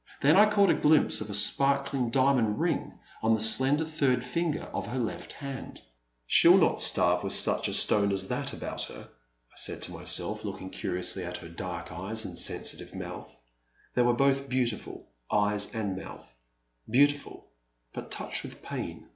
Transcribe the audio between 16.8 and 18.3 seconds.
^beautiful, but